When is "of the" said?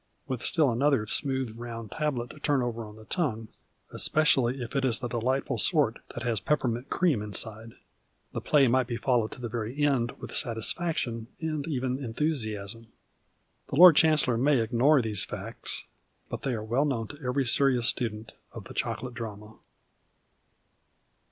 18.53-18.73